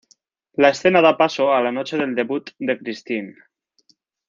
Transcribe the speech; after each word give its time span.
La 0.63 0.69
escena 0.75 1.03
da 1.05 1.11
paso 1.15 1.53
a 1.53 1.61
la 1.67 1.71
noche 1.75 1.95
del 2.01 2.15
debut 2.15 2.49
de 2.57 2.75
Christine. 2.79 3.35